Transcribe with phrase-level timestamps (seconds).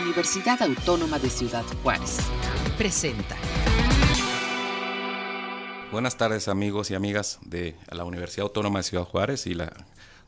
[0.00, 2.18] Universidad Autónoma de Ciudad Juárez.
[2.76, 3.36] Presenta.
[5.90, 9.72] Buenas tardes amigos y amigas de la Universidad Autónoma de Ciudad Juárez y la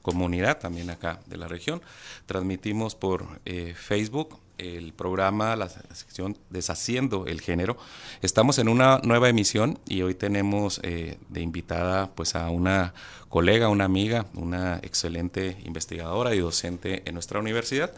[0.00, 1.82] comunidad también acá de la región.
[2.26, 7.76] Transmitimos por eh, Facebook el programa, la sección Deshaciendo el Género.
[8.22, 12.94] Estamos en una nueva emisión y hoy tenemos eh, de invitada pues a una
[13.28, 17.92] colega, una amiga, una excelente investigadora y docente en nuestra universidad.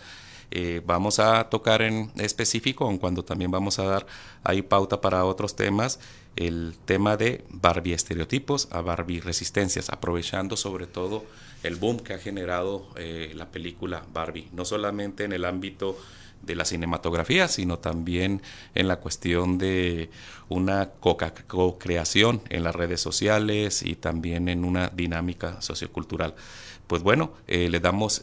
[0.51, 4.07] Eh, vamos a tocar en específico, aun cuando también vamos a dar
[4.43, 6.01] ahí pauta para otros temas,
[6.37, 11.25] el tema de Barbie estereotipos a Barbie resistencias, aprovechando sobre todo
[11.63, 15.97] el boom que ha generado eh, la película Barbie, no solamente en el ámbito
[16.43, 18.41] de la cinematografía, sino también
[18.75, 20.11] en la cuestión de
[20.49, 26.35] una co-creación en las redes sociales y también en una dinámica sociocultural.
[26.87, 28.23] Pues bueno, eh, le damos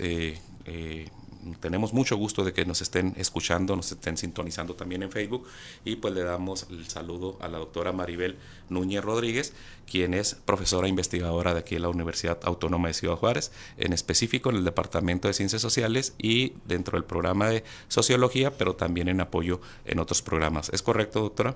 [1.56, 5.48] tenemos mucho gusto de que nos estén escuchando, nos estén sintonizando también en Facebook
[5.86, 8.38] y pues le damos el saludo a la doctora Maribel
[8.70, 9.54] Núñez Rodríguez,
[9.90, 14.50] quien es profesora investigadora de aquí en la Universidad Autónoma de Ciudad Juárez, en específico
[14.50, 19.22] en el Departamento de Ciencias Sociales y dentro del programa de Sociología, pero también en
[19.22, 20.70] apoyo en otros programas.
[20.70, 21.56] ¿Es correcto, doctora?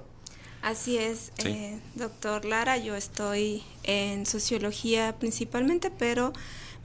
[0.61, 6.33] Así es, eh, doctor Lara, yo estoy en sociología principalmente, pero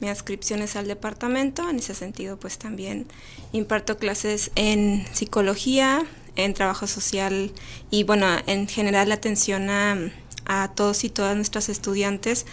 [0.00, 1.68] mi adscripción es al departamento.
[1.68, 3.06] En ese sentido, pues también
[3.52, 6.04] imparto clases en psicología,
[6.36, 7.52] en trabajo social
[7.90, 9.96] y bueno, en general atención a,
[10.44, 12.46] a todos y todas nuestras estudiantes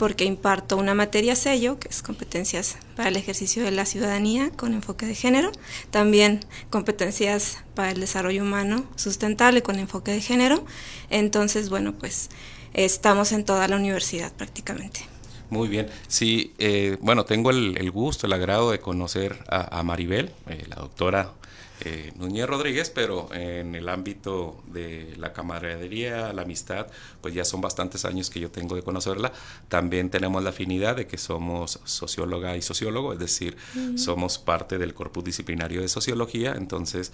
[0.00, 4.72] porque imparto una materia sello, que es competencias para el ejercicio de la ciudadanía con
[4.72, 5.52] enfoque de género,
[5.90, 10.64] también competencias para el desarrollo humano sustentable con enfoque de género.
[11.10, 12.30] Entonces, bueno, pues
[12.72, 15.09] estamos en toda la universidad prácticamente.
[15.50, 15.88] Muy bien.
[16.06, 21.32] Sí, eh, bueno, tengo el, gusto, el agrado de conocer a, Maribel, eh, la doctora
[21.80, 26.86] eh, Núñez Rodríguez, pero en el ámbito de la camaradería, la amistad,
[27.20, 29.32] pues ya son bastantes años que yo tengo de conocerla.
[29.68, 33.56] También tenemos la afinidad de que somos socióloga y sociólogo, es decir,
[33.96, 37.12] somos parte del corpus disciplinario de sociología, entonces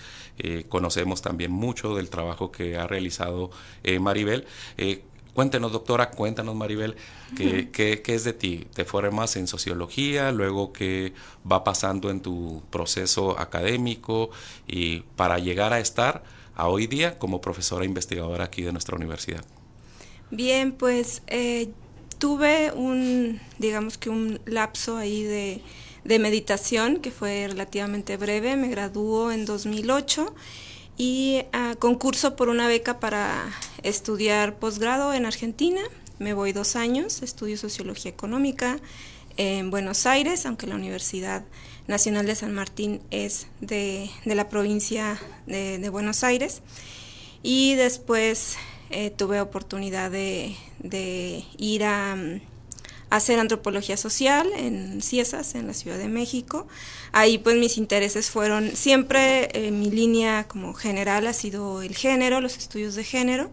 [0.69, 3.51] conocemos también mucho del trabajo que ha realizado
[4.01, 4.47] Maribel.
[5.37, 6.97] Cuéntenos, doctora, cuéntanos, Maribel,
[7.37, 8.67] ¿qué, qué, es de ti?
[8.73, 10.33] ¿Te formas en sociología?
[10.33, 11.13] Luego, ¿qué
[11.53, 14.31] va pasando en tu proceso académico?
[14.67, 16.25] Y para llegar a estar
[16.55, 19.45] a hoy día como profesora investigadora aquí de nuestra universidad.
[20.31, 21.69] Bien, pues eh,
[22.17, 25.61] tuve un, digamos que un lapso ahí de,
[26.05, 28.57] de meditación que fue relativamente breve.
[28.57, 30.35] Me graduó en 2008
[30.97, 33.51] y ah, concurso por una beca para
[33.83, 35.81] estudiar posgrado en Argentina.
[36.19, 38.79] Me voy dos años, estudio sociología económica
[39.37, 41.45] en Buenos Aires, aunque la Universidad
[41.87, 46.63] Nacional de San Martín es de, la provincia de, Buenos Aires.
[47.43, 48.57] Y después
[48.91, 50.57] eh, tuve oportunidad de,
[51.59, 52.17] ir a
[53.11, 56.67] hacer antropología social en Ciesas, en la Ciudad de México.
[57.13, 62.41] Ahí pues mis intereses fueron, siempre eh, mi línea como general ha sido el género,
[62.41, 63.51] los estudios de género.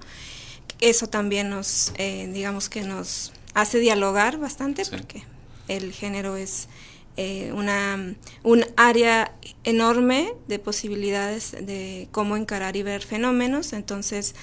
[0.80, 5.24] Eso también nos, eh, digamos que nos hace dialogar bastante porque
[5.68, 6.68] el género es
[7.16, 13.74] eh, una, un área enorme de posibilidades de cómo encarar y ver fenómenos.
[13.74, 14.34] Entonces,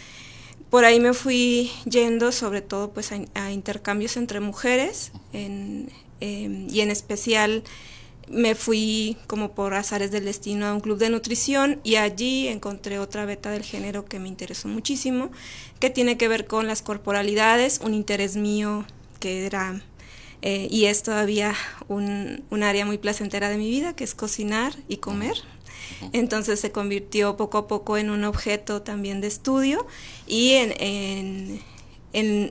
[0.70, 5.86] por ahí me fui yendo sobre todo pues a, intercambios entre mujeres em,
[6.20, 7.64] y en especial
[8.30, 13.00] me fui como por azares del destino a un club de nutrición y allí encontré
[13.00, 15.30] otra beta del género que me interesó muchísimo,
[15.80, 18.86] que tiene que ver con las corporalidades, un interés mío
[19.18, 19.82] que era
[20.42, 21.54] eh, y es todavía
[21.88, 25.34] un, un área muy placentera de mi vida, que es cocinar y comer.
[26.12, 29.86] Entonces se convirtió poco a poco en un objeto también de estudio
[30.30, 31.60] y en,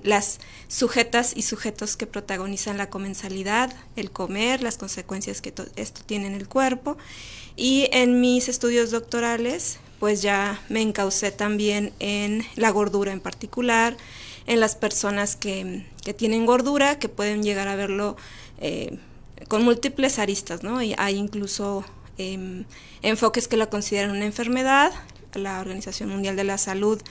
[0.03, 6.27] las sujetas y sujetos que protagonizan la comensalidad, el comer, las consecuencias que esto tiene
[6.27, 6.97] en el cuerpo.
[7.55, 13.97] Y en mis estudios doctorales, pues ya me encaucé también en la gordura en particular,
[14.47, 15.85] en las personas que,
[16.17, 18.17] tienen gordura, que pueden llegar a verlo
[18.59, 18.97] eh,
[19.47, 20.81] con múltiples aristas, ¿no?
[20.81, 21.85] Y hay incluso
[22.19, 22.65] Em,
[23.01, 24.91] enfoques que la consideran una enfermedad.
[25.33, 27.01] La Organización Mundial de la Salud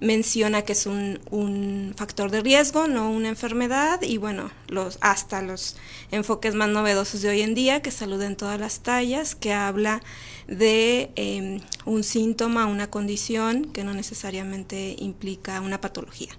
[0.00, 5.76] menciona que es un, factor de riesgo, no una enfermedad, y bueno, los, hasta los
[6.10, 10.02] enfoques más novedosos de hoy en día, que salud en todas las tallas, que habla
[10.46, 16.30] de em, un síntoma, una condición que no necesariamente implica una patología.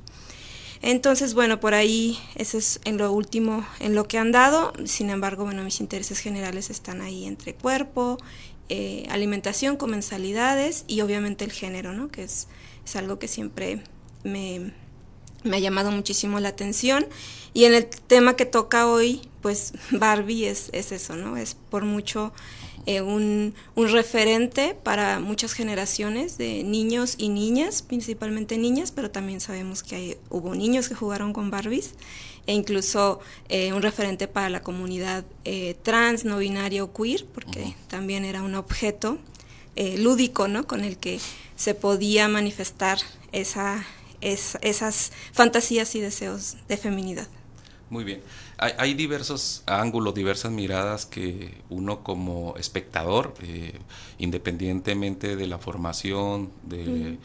[0.82, 4.72] Entonces, bueno, por ahí eso es en lo último, en lo que han dado.
[4.86, 8.20] Sin embargo, bueno, mis intereses generales están ahí entre cuerpo
[8.70, 12.10] eh, alimentación, comensalidades y obviamente el género, ¿no?
[12.10, 12.48] que es,
[12.84, 13.84] es algo que siempre
[14.24, 14.72] me,
[15.44, 17.06] me, ha llamado muchísimo la atención.
[17.54, 21.38] Y en el tema que toca hoy, pues Barbie es, es eso, ¿no?
[21.38, 22.34] Es por mucho
[22.88, 29.42] eh, un, un, referente para muchas generaciones de niños y niñas, principalmente niñas, pero también
[29.42, 31.94] sabemos que hay, hubo niños que jugaron con Barbies
[32.48, 33.20] e incluso
[33.50, 38.44] eh, un referente para la comunidad eh, trans, no binaria o queer, porque también era
[38.44, 39.18] un objeto
[39.76, 40.68] eh, lúdico, ¿no?
[40.68, 41.20] Con el que
[41.56, 43.00] se podía manifestar
[43.32, 43.86] esa,
[44.22, 47.28] esas fantasías y deseos de feminidad.
[47.90, 48.22] Muy bien.
[48.58, 53.34] Hay, hay, diversos ángulos, diversas miradas que uno como espectador,
[54.18, 57.18] independientemente de la formación, de...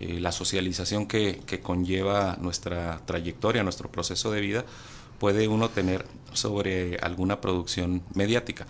[0.00, 4.64] Eh, la socialización que, conlleva nuestra trayectoria, nuestro proceso de vida,
[5.18, 8.66] puede uno tener sobre alguna producción mediática.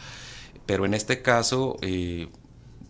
[0.66, 2.28] Pero en este caso, eh,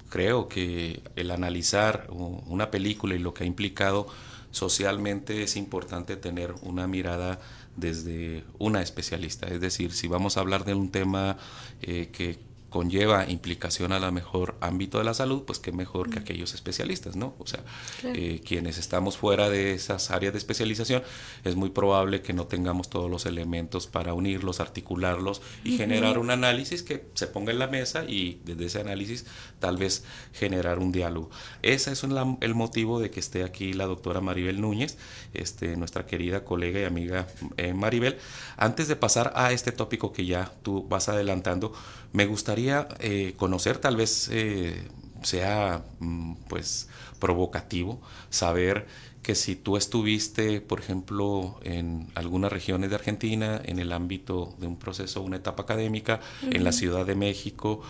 [0.08, 4.06] creo que el analizar una película y lo que ha implicado
[4.50, 7.40] socialmente es importante tener una mirada
[7.76, 9.48] desde una especialista.
[9.48, 11.36] Es decir, si vamos a hablar de un tema
[11.82, 12.38] eh, que
[12.74, 17.14] conlleva implicación a la mejor ámbito de la salud, pues qué mejor que aquellos especialistas,
[17.14, 17.36] ¿no?
[17.38, 17.60] O sea,
[18.02, 21.04] eh, quienes estamos fuera de esas áreas de especialización,
[21.44, 26.32] es muy probable que no tengamos todos los elementos para unirlos, articularlos y generar un
[26.32, 29.24] análisis que se ponga en la mesa y desde ese análisis
[29.60, 31.30] tal vez generar un diálogo.
[31.62, 34.98] Ese es el motivo de que esté aquí la doctora Maribel Núñez,
[35.32, 38.18] este, nuestra querida colega y amiga eh, Maribel.
[38.56, 41.72] Antes de pasar a este tópico que ya tú vas adelantando,
[42.14, 44.88] me gustaría eh, conocer, tal vez eh,
[45.24, 46.88] sea mm, pues
[47.18, 48.00] provocativo,
[48.30, 48.86] saber
[49.24, 54.66] que si tú estuviste, por ejemplo, en algunas regiones de Argentina, en el ámbito de
[54.66, 57.80] un proceso, una etapa académica, en la Ciudad de México,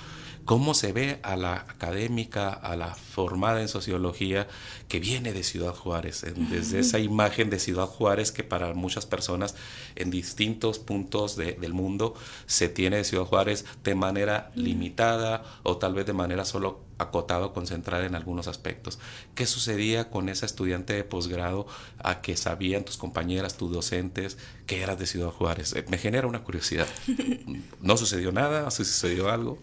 [0.45, 4.47] cómo se ve a la académica, a la formada en sociología
[4.89, 9.57] que viene de Ciudad Juárez, desde esa imagen de Ciudad Juárez que para muchas personas
[9.97, 12.15] en distintos puntos del mundo
[12.47, 17.47] se tiene de Ciudad Juárez de manera limitada o tal vez de manera solo acotada
[17.47, 18.99] o concentrada en algunos aspectos.
[19.35, 21.67] ¿Qué sucedía con esa estudiante de posgrado
[21.99, 25.75] a que sabían tus compañeras, tus docentes, que eras de Ciudad Juárez?
[25.75, 26.87] Eh, me genera una curiosidad.
[27.81, 28.71] ¿No sucedió nada?
[28.71, 29.59] ¿Sucedió algo?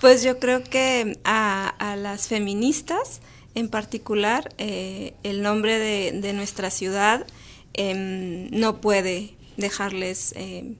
[0.00, 3.20] Pues yo creo que a, las feministas
[3.54, 7.24] en particular, eh, el nombre de, nuestra ciudad
[7.72, 10.74] em, no puede dejarles eh,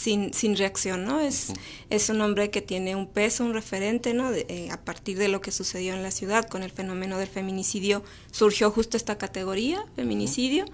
[0.00, 1.20] sin, sin, reacción, ¿no?
[1.20, 1.52] Es,
[1.90, 4.32] es un nombre que tiene un peso, un referente, ¿no?
[4.32, 8.02] Eh, a partir de lo que sucedió en la ciudad con el fenómeno del feminicidio,
[8.32, 10.64] surgió justo esta categoría, feminicidio,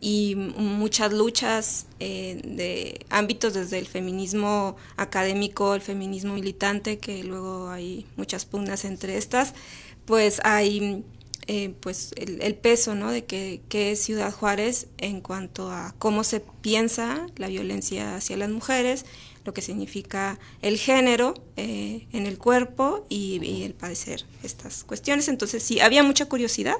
[0.00, 7.70] y muchas luchas eh, de ámbitos desde el feminismo académico, el feminismo militante, que luego
[7.70, 9.54] hay muchas pugnas entre estas,
[10.06, 11.04] pues hay
[11.46, 13.10] eh, pues el, peso ¿no?
[13.10, 18.50] de que, es Ciudad Juárez en cuanto a cómo se piensa la violencia hacia las
[18.50, 19.04] mujeres,
[19.44, 25.28] lo que significa el género eh, en el cuerpo y, y, el padecer estas cuestiones.
[25.28, 26.76] Entonces sí, había mucha curiosidad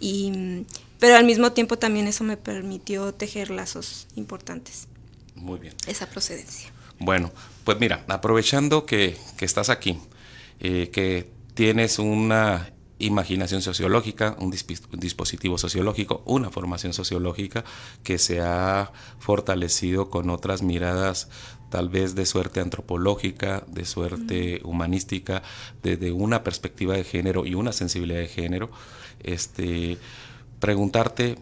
[0.00, 0.64] y
[0.98, 4.88] pero al mismo tiempo también eso me permitió tejer lazos importantes.
[5.34, 5.74] Muy bien.
[5.86, 6.72] Esa procedencia.
[6.98, 7.30] Bueno,
[7.64, 9.98] pues mira, aprovechando que, estás aquí,
[10.60, 17.64] eh, que tienes una imaginación sociológica, un, dispositivo sociológico, una formación sociológica
[18.02, 21.28] que se ha fortalecido con otras miradas
[21.70, 25.42] tal vez de suerte antropológica, de suerte humanística,
[25.82, 28.70] desde una perspectiva de género y una sensibilidad de género.
[29.20, 29.98] Este,
[30.60, 31.36] preguntarte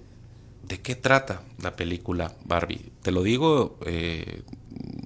[0.62, 2.92] de qué trata la película Barbie.
[3.02, 4.42] Te lo digo eh,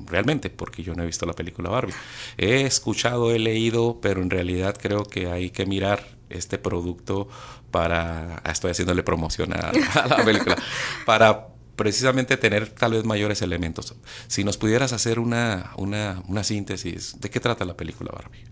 [0.07, 1.95] realmente porque yo no he visto la película Barbie.
[2.39, 7.29] He escuchado, he leído, pero en realidad creo que hay que mirar este producto
[7.71, 9.73] para, ah, estoy haciéndole promoción a,
[10.09, 10.57] la película,
[11.05, 13.95] para precisamente tener tal vez mayores elementos.
[14.29, 18.45] Si nos pudieras hacer una, una, una síntesis, ¿de qué trata la película Barbie?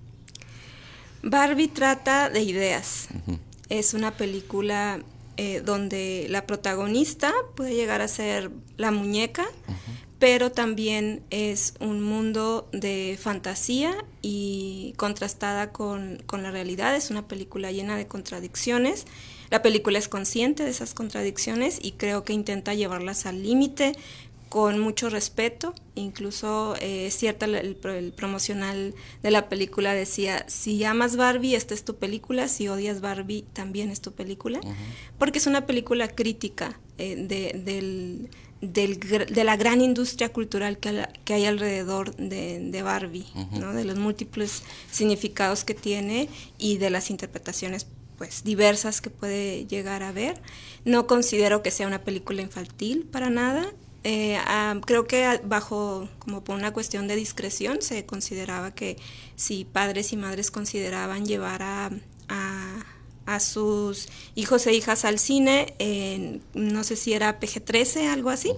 [1.22, 3.08] Barbie trata de ideas.
[3.70, 5.00] Es una película
[5.36, 9.46] eh, donde la protagonista puede llegar a ser la muñeca,
[10.24, 16.96] pero también es un mundo de fantasía y contrastada con, con la realidad.
[16.96, 19.04] Es una película llena de contradicciones.
[19.50, 23.92] La película es consciente de esas contradicciones y creo que intenta llevarlas al límite,
[24.48, 31.16] con mucho respeto, incluso eh, es cierta el, promocional de la película decía, si amas
[31.16, 34.60] Barbie, esta es tu película, si odias Barbie, también es tu película,
[35.18, 38.28] porque es una película crítica eh, de
[38.60, 43.72] la gran industria cultural que, que hay alrededor de, Barbie, ¿no?
[43.72, 50.02] de los múltiples significados que tiene y de las interpretaciones pues diversas que puede llegar
[50.02, 50.40] a ver.
[50.84, 53.66] No considero que sea una película infantil para nada.
[54.04, 54.38] Eh,
[54.84, 58.98] creo que bajo, como por una cuestión de discreción, se consideraba que
[59.34, 61.90] si padres y madres consideraban llevar a,
[62.28, 62.84] a,
[63.40, 65.74] sus hijos e hijas al cine,
[66.54, 68.52] no sé si era PG-13, algo así,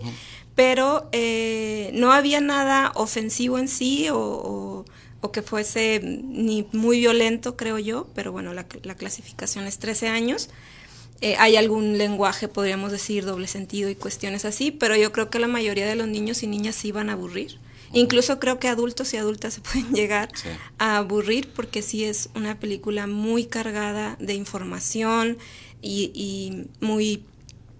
[0.54, 4.84] pero eh, no había nada ofensivo en sí o
[5.20, 10.48] o que fuese ni muy violento, creo yo, pero bueno, la, clasificación es 13 años.
[11.20, 15.38] Eh, hay algún lenguaje, podríamos decir, doble sentido y cuestiones así, pero yo creo que
[15.38, 17.58] la mayoría de los niños y niñas se iban a aburrir.
[17.96, 20.28] Incluso creo que adultos y adultas se pueden llegar
[20.78, 25.38] a aburrir porque sí es una película muy cargada de información
[25.80, 27.24] y, y muy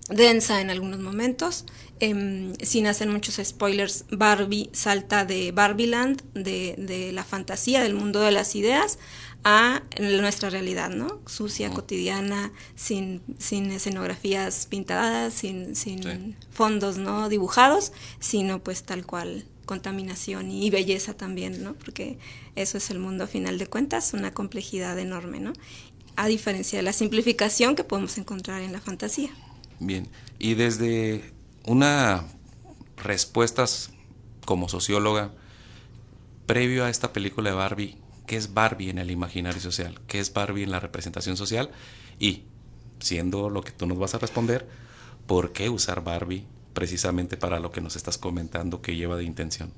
[0.08, 1.66] densa en algunos momentos.
[2.00, 8.20] Em, sin hacer muchos spoilers, Barbie salta de Barbieland, de, de la fantasía, del mundo
[8.20, 8.98] de las ideas,
[9.44, 11.20] a nuestra realidad, ¿no?
[11.26, 17.28] Sucia, cotidiana, sin, sin escenografías pintadas, sin, sin fondos, ¿no?
[17.28, 21.74] Dibujados, sino pues tal cual contaminación y, belleza también, ¿no?
[21.74, 22.18] Porque
[22.54, 25.52] eso es el mundo a final de cuentas, una complejidad enorme, ¿no?
[26.16, 29.30] A diferencia de la simplificación que podemos encontrar en la fantasía.
[29.78, 30.08] Bien,
[30.38, 31.34] y desde
[31.66, 32.24] una
[32.96, 33.90] respuestas
[34.46, 35.32] como socióloga,
[36.46, 37.96] previo a esta película de Barbie,
[38.26, 40.00] ¿qué es Barbie en el imaginario social?
[40.06, 41.70] ¿Qué es Barbie en la representación social?
[42.18, 42.44] Y,
[43.00, 44.66] siendo lo que tú nos vas a responder,
[45.26, 46.46] ¿por qué usar Barbie
[46.76, 49.72] precisamente para lo que nos estás comentando que lleva de intención?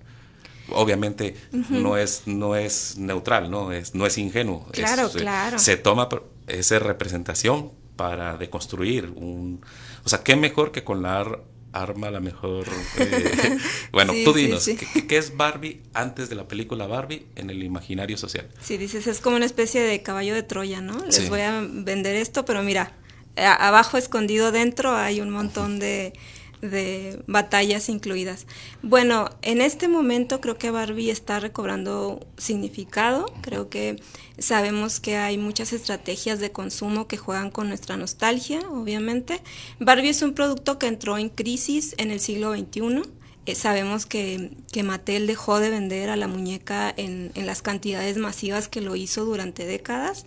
[0.70, 1.36] Obviamente
[1.70, 3.70] no, es, no es neutral, ¿no?
[3.70, 4.66] Es, no es ingenuo.
[4.72, 5.60] Claro, claro.
[5.60, 6.08] Se toma
[6.48, 9.64] esa representación para deconstruir un...
[10.04, 11.38] O sea, ¿qué mejor que con la
[11.72, 12.66] arma la mejor...
[12.98, 13.58] Eh,
[13.92, 14.68] bueno, tú dinos,
[15.08, 18.48] ¿qué, es Barbie antes de la película Barbie en el imaginario social?
[18.60, 20.98] Sí, dices, es como una especie de caballo de Troya, ¿no?
[21.06, 22.92] Les voy a vender esto, pero mira,
[23.36, 26.12] abajo escondido dentro hay un montón de
[26.60, 28.46] de batallas incluidas.
[28.82, 34.00] Bueno, en este momento creo que Barbie está recobrando significado, creo que
[34.38, 39.40] sabemos que hay muchas estrategias de consumo que juegan con nuestra nostalgia, obviamente.
[39.78, 43.02] Barbie es un producto que entró en crisis en el siglo XXI.
[43.46, 48.18] Eh, sabemos que, que, Mattel dejó de vender a la muñeca en, en las cantidades
[48.18, 50.26] masivas que lo hizo durante décadas.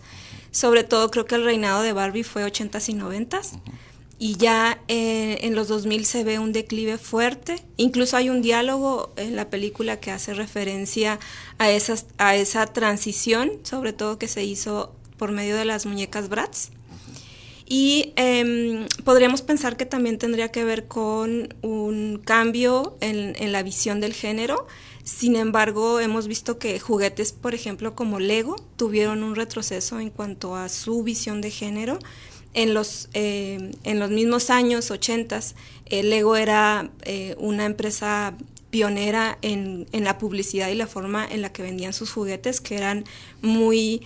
[0.50, 3.60] Sobre todo creo que el reinado de Barbie fue 80s y 90s
[4.22, 7.56] y ya eh, en los 2000 se ve un declive fuerte.
[7.76, 11.18] Incluso hay un diálogo en la película que hace referencia
[11.58, 16.28] a, esas, a esa transición, sobre todo que se hizo por medio de las muñecas
[16.28, 16.70] Bratz.
[17.66, 23.64] Y em, podríamos pensar que también tendría que ver con un cambio en, en, la
[23.64, 24.68] visión del género.
[25.02, 30.54] Sin embargo, hemos visto que juguetes, por ejemplo, como Lego, tuvieron un retroceso en cuanto
[30.54, 31.98] a su visión de género
[32.54, 35.40] en los, eh, en los mismos años 80,
[35.86, 38.34] eh, Lego era eh, una empresa
[38.70, 42.78] pionera en, en, la publicidad y la forma en la que vendían sus juguetes, que
[42.78, 43.04] eran
[43.42, 44.00] muy,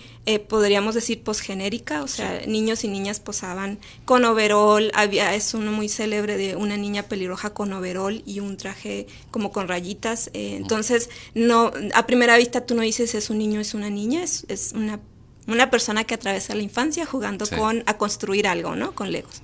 [0.49, 5.87] podríamos decir, posgenérica, o sea, niños y niñas posaban con overol, había, es uno muy
[5.87, 11.71] célebre de una niña pelirroja con overol y un traje como con rayitas, entonces, no,
[11.93, 14.99] a primera vista tú no dices es un niño, es una niña, es, es una
[15.47, 18.93] una persona que atraviesa la infancia jugando con a construir algo, ¿no?
[18.93, 19.41] Con Legos.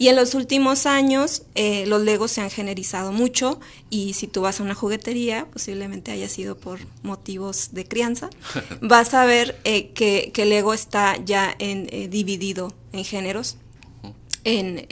[0.00, 3.58] Y en los últimos años eh, los Legos se han generizado mucho
[3.90, 8.30] y si tú vas a una juguetería, posiblemente haya sido por motivos de crianza,
[8.80, 13.56] vas a ver eh, que, que, Lego está ya en, eh, dividido en géneros,
[14.44, 14.86] en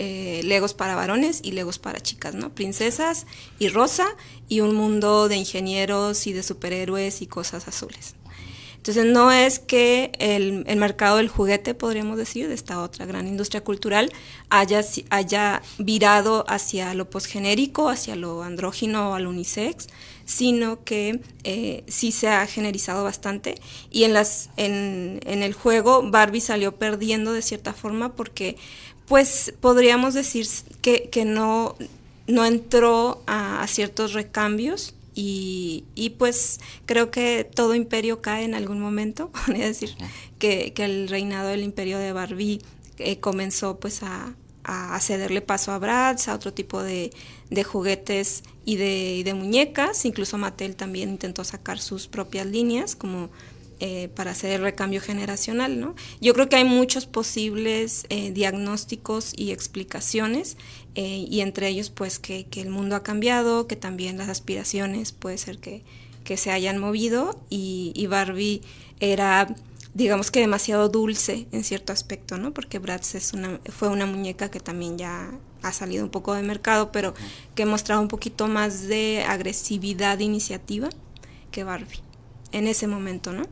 [0.46, 2.52] Legos para varones y Legos para chicas, ¿no?
[2.54, 3.26] Princesas
[3.58, 4.06] y rosa
[4.48, 8.16] y un mundo de ingenieros y de superhéroes y cosas azules.
[8.86, 13.64] Entonces no es que el, mercado del juguete, podríamos decir, de esta otra gran industria
[13.64, 14.12] cultural,
[14.48, 19.88] haya, haya virado hacia lo posgenérico, hacia lo andrógino o al unisex,
[20.24, 23.56] sino que eh, sí se ha generizado bastante.
[23.90, 28.56] Y en, las, en, en el juego Barbie salió perdiendo de cierta forma porque
[29.08, 30.46] pues podríamos decir
[30.80, 31.74] que, que no,
[32.28, 39.30] no entró a ciertos recambios y, pues creo que todo imperio cae en algún momento,
[39.46, 39.96] podría decir
[40.38, 42.60] que, el reinado del imperio de Barbie
[42.98, 44.34] eh, comenzó pues a,
[45.00, 47.10] cederle paso a Bratz, a otro tipo de,
[47.64, 53.30] juguetes y de, de, muñecas, incluso Mattel también intentó sacar sus propias líneas, como
[53.78, 55.94] eh, para hacer el recambio generacional, ¿no?
[56.18, 60.56] Yo creo que hay muchos posibles eh, diagnósticos y explicaciones,
[60.94, 65.36] eh, y entre ellos, pues, que, el mundo ha cambiado, que también las aspiraciones puede
[65.36, 65.82] ser que,
[66.38, 68.62] se hayan movido, y, Barbie
[68.98, 69.54] era,
[69.92, 72.54] digamos que demasiado dulce en cierto aspecto, ¿no?
[72.54, 76.42] Porque Bratz es una, fue una muñeca que también ya ha salido un poco de
[76.42, 77.12] mercado, pero
[77.54, 80.88] que mostraba un poquito más de agresividad iniciativa
[81.50, 82.00] que Barbie
[82.52, 83.44] en ese momento, ¿no?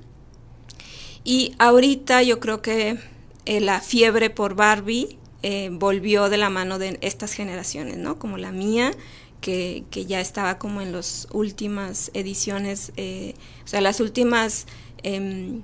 [1.24, 2.98] Y ahorita yo creo que
[3.46, 8.18] eh, la fiebre por Barbie eh, volvió de la mano de estas generaciones, ¿no?
[8.18, 8.92] Como la mía,
[9.40, 14.66] que, ya estaba como en las últimas ediciones, eh, o sea, las últimas
[15.02, 15.62] em,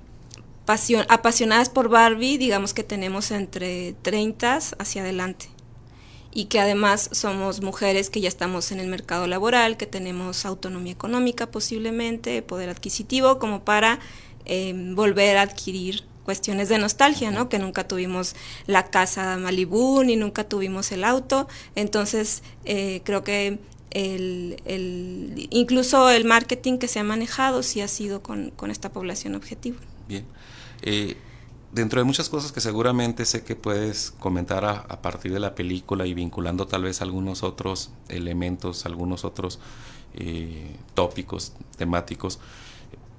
[1.08, 5.48] apasionadas por Barbie, digamos que tenemos entre 30 hacia adelante.
[6.32, 10.92] Y que además somos mujeres que ya estamos en el mercado laboral, que tenemos autonomía
[10.92, 13.98] económica posiblemente, poder adquisitivo, como para
[14.44, 17.48] Em, volver a adquirir cuestiones de nostalgia, ¿no?
[17.48, 18.34] Que nunca tuvimos
[18.66, 21.48] la casa Malibu ni nunca tuvimos el auto.
[21.74, 23.58] Entonces, eh, creo que
[23.90, 24.56] el,
[25.50, 29.78] incluso el marketing que se ha manejado sí ha sido con, esta población objetivo.
[30.08, 30.24] Bien.
[30.82, 31.16] Eh,
[31.72, 36.06] dentro de muchas cosas que seguramente sé que puedes comentar a, partir de la película
[36.06, 39.58] y vinculando tal vez algunos otros elementos, algunos otros
[40.14, 42.40] eh, tópicos, temáticos,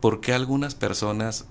[0.02, 1.46] ¿por qué a algunas personas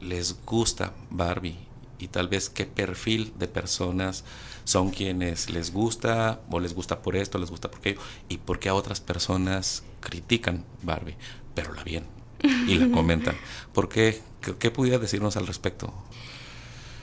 [0.00, 1.56] les gusta Barbie?
[1.98, 4.22] Y tal vez qué perfil de personas
[4.64, 8.58] son quienes les gusta o les gusta por esto, les gusta por aquello, y por
[8.58, 11.16] qué a otras personas critican Barbie,
[11.54, 12.04] pero la bien
[12.42, 13.36] y la comentan.
[13.72, 14.20] ¿Por qué?
[14.58, 15.92] ¿Qué, pudiera decirnos al respecto?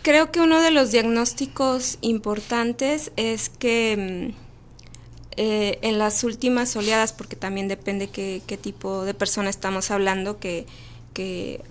[0.04, 4.43] Creo que uno de los diagnósticos importantes es que mm,
[5.38, 10.66] eh, en las últimas oleadas, porque también depende qué, tipo de persona estamos hablando, que,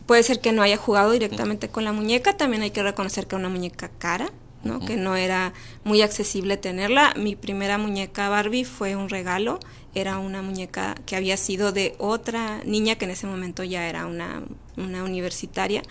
[0.07, 3.37] puede ser que no haya jugado directamente con la muñeca, también hay que reconocer que
[3.37, 4.31] era una muñeca cara,
[4.65, 4.81] ¿no?
[4.81, 5.53] que no era
[5.85, 7.15] muy accesible tenerla.
[7.17, 9.59] Mi primera muñeca Barbie fue un regalo,
[9.95, 14.07] era una muñeca que había sido de otra niña que en ese momento ya era
[14.07, 14.43] una,
[14.77, 15.83] una universitaria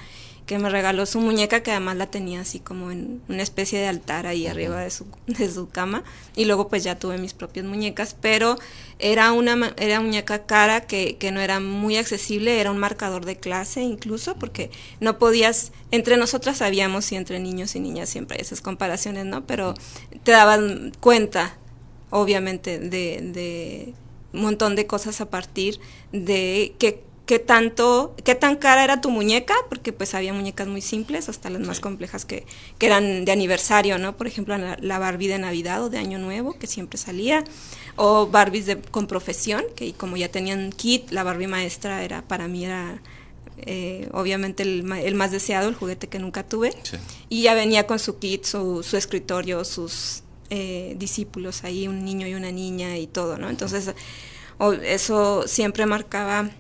[0.46, 3.88] que me regaló su muñeca, que además la tenía así como en una especie de
[3.88, 6.04] altar ahí arriba de su, de su cama.
[6.36, 8.58] Y luego pues ya tuve mis propias muñecas, pero
[9.00, 13.38] era una era muñeca cara que, que no era muy accesible, era un marcador de
[13.38, 18.42] clase incluso, porque no podías, entre nosotras sabíamos y entre niños y niñas siempre hay
[18.42, 19.46] esas comparaciones, ¿no?
[19.46, 19.74] Pero
[20.24, 21.58] te daban cuenta,
[22.10, 23.94] obviamente, de, de
[24.34, 25.80] un montón de cosas a partir
[26.12, 30.82] de que qué tanto, qué tan cara era tu muñeca, porque pues había muñecas muy
[30.82, 32.46] simples, hasta las más complejas que,
[32.78, 34.18] que, eran de aniversario, ¿no?
[34.18, 37.46] Por ejemplo, la, Barbie de Navidad o de Año Nuevo, que siempre salía,
[37.96, 42.50] o Barbies de, con profesión, que como ya tenían kit, la Barbie maestra era, para
[42.50, 43.02] mí era
[43.60, 46.74] eh, obviamente el, más deseado, el juguete que nunca tuve,
[47.30, 52.28] y ya venía con su kit, su, su escritorio, sus eh, discípulos ahí, un niño
[52.28, 53.50] y una niña y todo, ¿no?
[53.50, 53.94] Entonces,
[54.84, 56.52] eso siempre marcaba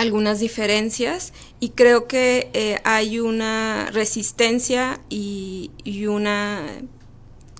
[0.00, 5.70] algunas diferencias y creo que eh, hay una resistencia y,
[6.08, 6.62] una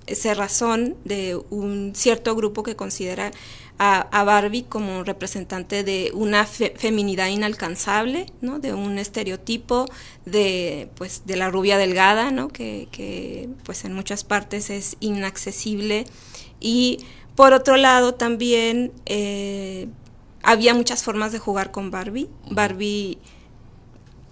[0.07, 3.31] cerrazón de un cierto grupo que considera
[3.77, 8.57] a, Barbie como representante de una feminidad inalcanzable, ¿no?
[8.57, 9.85] de un estereotipo
[10.25, 12.47] de, pues, de la rubia delgada, ¿no?
[12.47, 16.05] que, pues en muchas partes es inaccesible
[16.59, 19.87] y por otro lado también eh,
[20.43, 22.29] había muchas formas de jugar con Barbie.
[22.49, 23.17] Barbie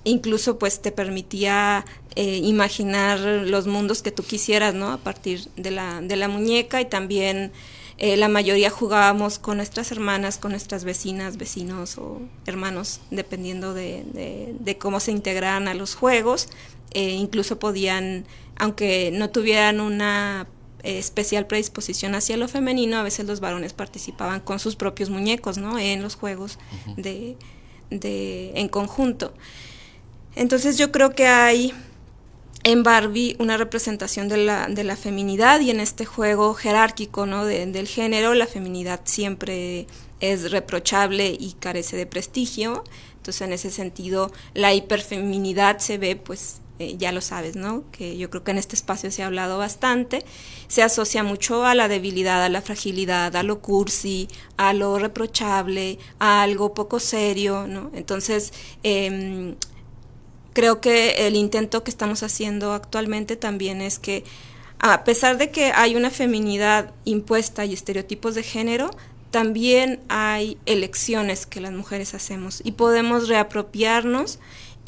[0.04, 4.92] incluso pues te permitía eh, imaginar los mundos que tú quisieras, ¿no?
[4.92, 7.52] A partir de la, de la muñeca y también
[7.98, 14.04] eh, la mayoría jugábamos con nuestras hermanas, con nuestras vecinas, vecinos o hermanos, dependiendo de,
[14.60, 16.48] de, cómo se integraran a los juegos.
[16.92, 20.48] Eh, incluso podían, aunque no tuvieran una
[20.84, 25.78] especial predisposición hacia lo femenino, a veces los varones participaban con sus propios muñecos, ¿no?
[25.78, 26.58] En los juegos
[26.98, 27.38] de,
[27.90, 29.34] de, en conjunto.
[30.36, 31.74] Entonces yo creo que hay
[32.64, 37.46] en Barbie una representación de la, de la feminidad y en este juego jerárquico, ¿no?
[37.46, 39.88] del género, la feminidad siempre
[40.20, 42.84] es reprochable y carece de prestigio.
[43.18, 47.84] Entonces en ese sentido la hiperfeminidad se ve pues eh, ya lo sabes, ¿no?
[47.92, 50.24] Que yo creo que en este espacio se ha hablado bastante,
[50.70, 56.00] se asocia mucho a la debilidad, a la fragilidad, a lo cursi, a lo reprochable,
[56.20, 57.92] a algo poco serio, ¿no?
[57.94, 59.56] Entonces, em,
[60.54, 64.24] creo que el intento que estamos haciendo actualmente también es que,
[64.80, 68.92] a pesar de que hay una feminidad impuesta y estereotipos de género,
[69.32, 74.40] también hay elecciones que las mujeres hacemos y podemos reapropiarnos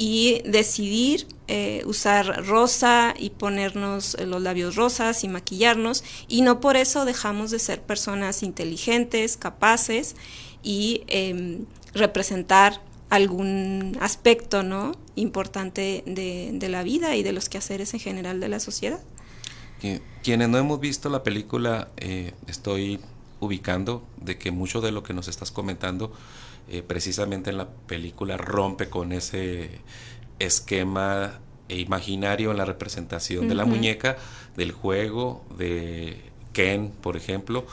[0.01, 6.75] y decidir eh, usar rosa y ponernos los labios rosas y maquillarnos y no por
[6.75, 10.15] eso dejamos de ser personas inteligentes, capaces
[10.63, 14.93] y em, representar algún aspecto ¿no?
[15.15, 19.03] importante de, la vida y de los quehaceres en general de la sociedad.
[20.23, 22.99] Quienes no hemos visto la película, eh, estoy
[23.39, 26.11] ubicando de que mucho de lo que nos estás comentando,
[26.71, 29.69] eh, precisamente en la película, rompe con ese
[30.39, 34.15] esquema imaginario en la representación de la muñeca,
[34.55, 36.17] del juego, de
[36.53, 37.67] Ken, por ejemplo,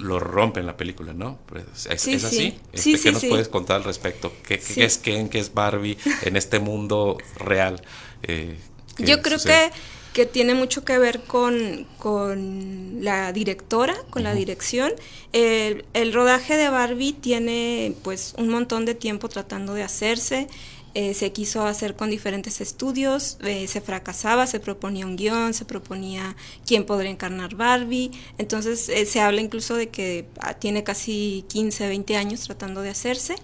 [0.00, 1.38] lo rompe en la película, ¿no?
[1.46, 2.58] Pues, ¿Es, así?
[2.72, 4.32] Este, ¿Qué nos puedes contar al respecto?
[4.44, 5.28] ¿Qué, es Ken?
[5.28, 7.80] ¿Qué es Barbie en este mundo real?
[8.24, 8.56] Eh,
[8.98, 9.70] Yo creo que,
[10.12, 14.92] que, tiene mucho que ver con, con la directora, con la dirección.
[15.32, 20.48] El, el rodaje de Barbie tiene pues un montón de tiempo tratando de hacerse.
[20.94, 25.64] Eh, se quiso hacer con diferentes estudios, eh, se fracasaba, se proponía un guion, se
[25.64, 31.46] proponía quién podría encarnar Barbie, entonces eh, se habla incluso de que ah, tiene casi
[31.48, 33.36] 15, 20 años tratando de hacerse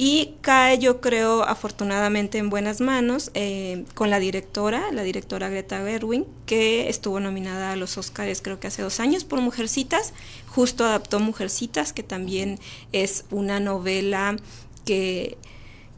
[0.00, 3.32] y cae yo creo afortunadamente en buenas manos
[3.94, 8.68] con la directora, la directora Greta Gerwig, que estuvo nominada a los Oscars creo que
[8.68, 10.14] hace dos años por Mujercitas,
[10.46, 12.60] justo adaptó Mujercitas, que también
[12.92, 14.36] es una novela
[14.84, 15.36] que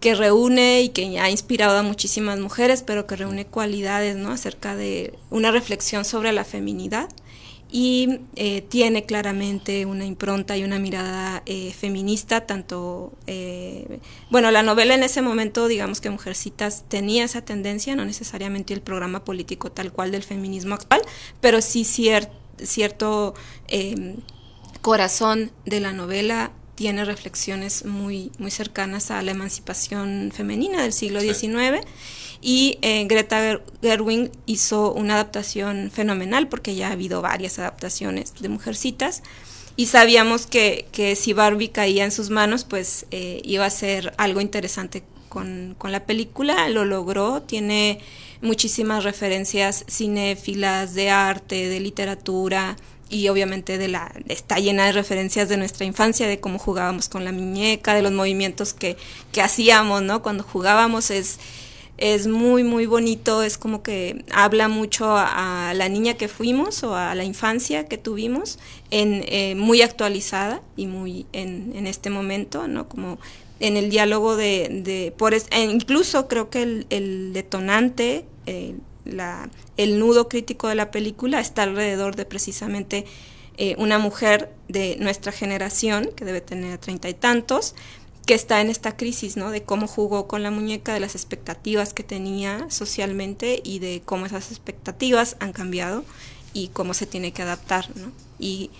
[0.01, 4.33] que reúne y que ha inspirado a muchísimas mujeres, pero que reúne cualidades ¿no?
[4.33, 7.11] acerca de una reflexión sobre la feminidad
[7.71, 14.63] y eh, tiene claramente una impronta y una mirada eh, feminista, tanto, eh, bueno, la
[14.63, 19.71] novela en ese momento, digamos que Mujercitas tenía esa tendencia, no necesariamente el programa político
[19.71, 21.03] tal cual del feminismo actual,
[21.41, 23.35] pero sí cierto
[24.81, 31.21] corazón de la novela tiene reflexiones muy, muy cercanas a la emancipación femenina del siglo
[31.21, 31.87] XIX.
[32.43, 38.49] Y eh, Greta Gerwig hizo una adaptación fenomenal porque ya ha habido varias adaptaciones de
[38.49, 39.23] Mujercitas
[39.77, 44.13] y sabíamos que, que si Barbie caía en sus manos, pues eh, iba a ser
[44.19, 46.69] algo interesante con, con, la película.
[46.69, 48.01] Lo logró, tiene
[48.43, 52.77] muchísimas referencias cinéfilas, de arte, de literatura,
[53.09, 57.25] y obviamente de la está llena de referencias de nuestra infancia, de cómo jugábamos con
[57.25, 58.97] la muñeca, de los movimientos que,
[59.33, 60.23] que hacíamos, ¿no?
[60.23, 61.39] Cuando jugábamos es
[62.01, 66.97] es muy muy bonito, es como que habla mucho a, la niña que fuimos o
[66.97, 68.59] a la infancia que tuvimos,
[68.91, 72.89] en, eh, muy actualizada y muy en, en, este momento, ¿no?
[72.89, 73.19] Como
[73.61, 78.25] en el diálogo de, de por e incluso creo que el, el detonante,
[79.05, 83.05] la, el nudo crítico de la película está alrededor de precisamente
[83.63, 87.75] eh, una mujer de nuestra generación, que debe tener treinta y tantos,
[88.31, 89.51] que está en esta crisis, ¿no?
[89.51, 94.25] De cómo jugó con la muñeca, de las expectativas que tenía socialmente y de cómo
[94.25, 96.05] esas expectativas han cambiado
[96.55, 98.13] y cómo se tiene que adaptar, ¿no?
[98.39, 98.71] Y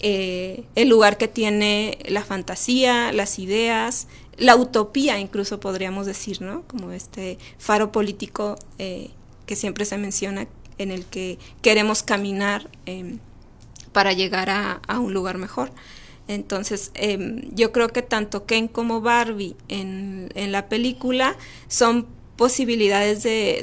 [0.00, 6.64] eh, el lugar que tiene la fantasía, las ideas, la utopía incluso podríamos decir, ¿no?
[6.66, 9.08] Como este faro político eh,
[9.46, 13.20] que siempre se menciona, en el que queremos caminar em,
[13.92, 15.70] para llegar a, un lugar mejor.
[16.28, 21.36] Entonces, em, yo creo que tanto Ken como Barbie en, la película
[21.68, 23.62] son posibilidades de,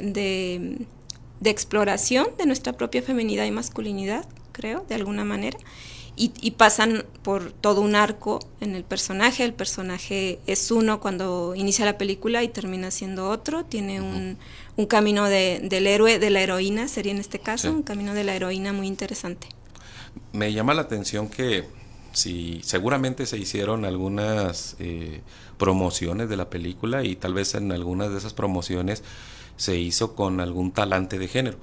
[1.40, 5.58] de, exploración de nuestra propia feminidad y masculinidad, creo, de alguna manera.
[6.18, 9.44] Y, pasan por todo un arco en el personaje.
[9.44, 13.66] El personaje es uno cuando inicia la película y termina siendo otro.
[13.66, 14.38] Tiene un,
[14.76, 18.24] un camino de, del héroe, de la heroína, sería en este caso, un camino de
[18.24, 19.48] la heroína muy interesante.
[20.32, 21.64] Me llama la atención que
[22.16, 25.20] si seguramente se hicieron algunas eh,
[25.58, 29.04] promociones de la película y tal vez en algunas de esas promociones
[29.58, 31.58] se hizo con algún talante de género.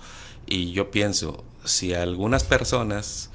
[0.46, 3.32] Y yo pienso, si algunas personas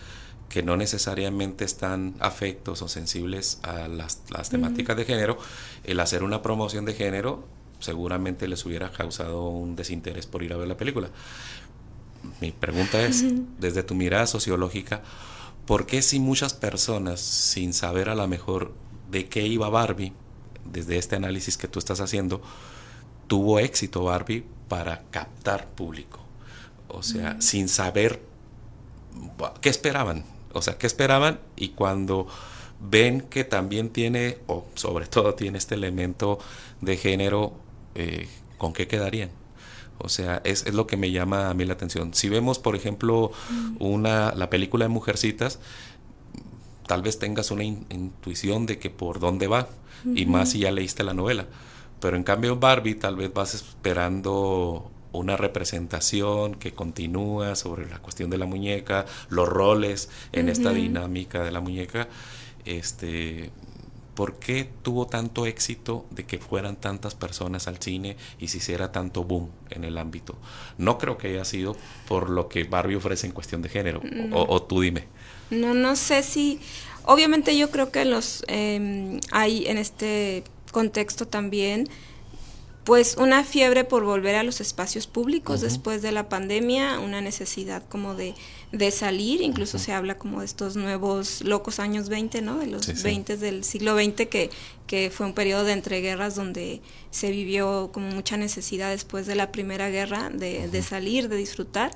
[0.49, 5.39] que no necesariamente están afectos o sensibles a las, temáticas de género,
[5.83, 7.45] el hacer una promoción de género
[7.81, 11.11] seguramente les hubiera causado un desinterés por ir a ver la película.
[12.41, 13.25] Mi pregunta es,
[13.59, 15.03] desde tu mirada sociológica,
[15.69, 18.73] ¿por qué si muchas personas, sin saber a lo mejor
[19.11, 20.15] de qué iba Barbie,
[20.65, 22.41] desde este análisis que tú estás haciendo,
[23.27, 26.21] tuvo éxito Barbie para captar público?
[26.89, 27.43] O sea, mm.
[27.43, 28.23] sin saber
[29.61, 30.25] qué esperaban.
[30.55, 32.27] O sea, qué esperaban y cuando
[32.81, 36.39] ven que también tiene, o sobre todo tiene este elemento
[36.81, 37.53] de género
[37.95, 38.27] eh,
[38.57, 39.31] ¿con qué quedarían?
[39.99, 42.15] O sea, es, es, lo que me llama a mí la atención.
[42.15, 43.33] Si vemos, por ejemplo,
[43.79, 45.59] una, la película de Mujercitas,
[46.87, 49.69] tal vez tengas una intuición de que por dónde va,
[50.15, 51.47] y más si ya leíste la novela.
[52.01, 58.31] Pero en cambio Barbie tal vez vas esperando una representación que continúa sobre la cuestión
[58.31, 62.09] de la muñeca, los roles en esta dinámica de la muñeca.
[62.65, 63.51] Este,
[64.19, 68.91] ¿Por qué tuvo tanto éxito de que fueran tantas personas al cine y se hiciera
[68.91, 70.37] tanto boom en el ámbito?
[70.77, 71.77] No creo que haya sido
[72.09, 74.03] por lo que Barbie ofrece en cuestión de género,
[74.33, 75.05] o, tú dime.
[75.51, 76.59] No, no sé si...
[77.05, 81.89] Obviamente yo creo que los em, hay en este contexto también
[82.89, 87.83] pues una fiebre por volver a los espacios públicos después de la pandemia, una necesidad
[87.87, 88.35] como de,
[88.73, 92.57] de salir, incluso se habla como de estos nuevos locos años 20, ¿no?
[92.57, 94.49] De los 20 del siglo XX, que,
[94.87, 99.53] que fue un periodo de entreguerras donde se vivió como mucha necesidad después de la
[99.53, 101.91] Primera Guerra de, de salir, de disfrutar,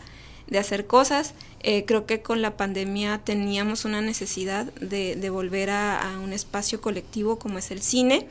[0.47, 1.33] de hacer cosas.
[1.61, 6.35] Eh, creo que con la pandemia teníamos una necesidad de, de volver a, a, un
[6.35, 8.29] espacio colectivo como es el cine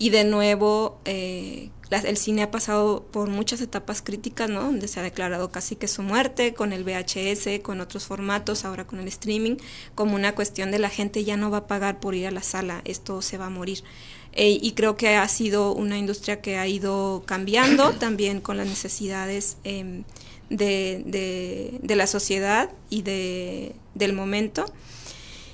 [0.00, 4.62] y de nuevo eh, el cine ha pasado por muchas etapas críticas, ¿no?
[4.62, 8.86] Donde se ha declarado casi que su muerte con el VHS, con otros formatos, ahora
[8.86, 9.56] con el streaming,
[9.94, 12.42] como una cuestión de la gente ya no va a pagar por ir a la
[12.42, 13.84] sala, esto se va a morir.
[14.32, 18.68] Eh, y creo que ha sido una industria que ha ido cambiando también con las
[18.68, 20.04] necesidades em,
[20.48, 24.64] de, de, de, la sociedad y de, del momento.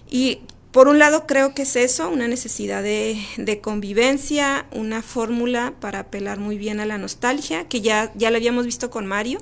[0.08, 0.38] Y
[0.76, 6.38] por un lado creo que es eso, una necesidad de, convivencia, una fórmula para apelar
[6.38, 9.40] muy bien a la nostalgia, que ya, ya lo habíamos visto con Mario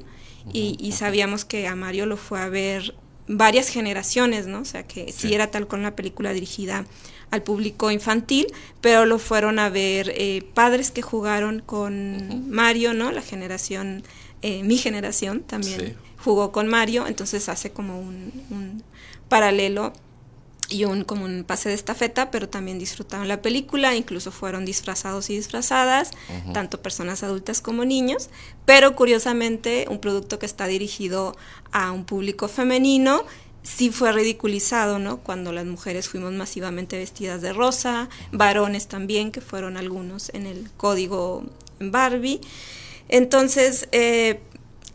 [0.52, 2.94] y, sabíamos que a Mario lo fue a ver
[3.26, 4.60] varias generaciones, ¿no?
[4.60, 6.86] O sea, que sí, era tal con la película dirigida
[7.32, 8.46] al público infantil,
[8.80, 13.10] pero lo fueron a ver eh, padres que jugaron con Mario, ¿no?
[13.10, 14.04] La generación,
[14.42, 18.84] eh, mi generación también jugó con Mario, entonces hace como un, un
[19.28, 19.92] paralelo
[20.68, 25.28] y un como un pase de estafeta, pero también disfrutaron la película, incluso fueron disfrazados
[25.30, 26.10] y disfrazadas,
[26.52, 28.30] tanto personas adultas como niños,
[28.64, 31.36] pero curiosamente un producto que está dirigido
[31.72, 33.24] a un público femenino
[33.62, 35.18] sí fue ridiculizado, ¿no?
[35.18, 40.70] Cuando las mujeres fuimos masivamente vestidas de rosa, varones también, que fueron algunos en el
[40.76, 41.44] código
[41.80, 42.40] Barbie.
[43.08, 44.40] Entonces, eh,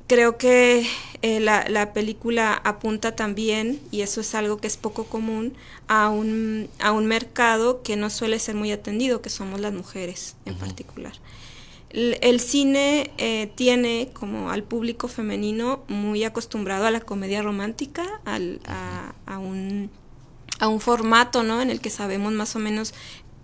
[0.09, 0.85] creo que
[1.21, 5.53] eh, la, película apunta también, y eso es algo que es poco común,
[5.87, 10.35] a un, a un mercado que no suele ser muy atendido, que somos las mujeres
[10.45, 11.13] en particular.
[11.91, 18.59] El, cine eh, tiene como al público femenino muy acostumbrado a la comedia romántica, al,
[19.25, 19.89] a, un,
[20.59, 21.61] a un formato ¿no?
[21.61, 22.93] en el que sabemos más o menos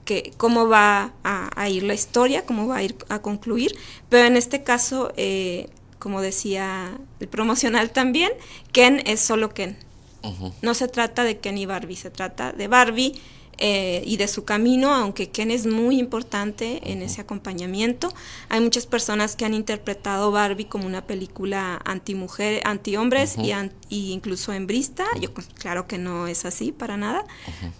[0.04, 3.76] que, cómo va a, ir la historia, cómo va a ir a concluir,
[4.10, 5.70] pero en este caso eh,
[6.06, 8.32] como decía el promocional también,
[8.72, 9.76] Ken es solo Ken.
[10.62, 13.20] No se trata de Ken y Barbie, se trata de Barbie
[13.58, 18.14] eh, y de su camino, aunque Ken es muy importante en ese acompañamiento.
[18.50, 23.54] Hay muchas personas que han interpretado Barbie como una película anti-mujer, anti-hombres y,
[23.90, 25.06] y, incluso hembrista.
[25.22, 27.24] Yo claro que no es así para nada,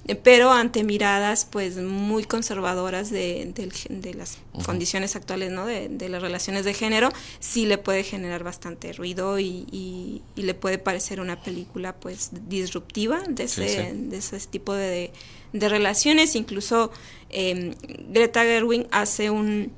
[0.08, 3.52] eh, pero ante miradas pues muy conservadoras de,
[3.90, 5.66] de, las condiciones actuales, ¿no?
[5.66, 7.10] De, de, las relaciones de género,
[7.40, 13.24] sí le puede generar bastante ruido y, y, le puede parecer una película pues disruptiva
[13.28, 15.12] de ese, De ese tipo de
[15.60, 16.36] de relaciones.
[16.36, 16.92] Incluso
[17.30, 17.74] em,
[18.10, 19.72] Greta Gerwig hace un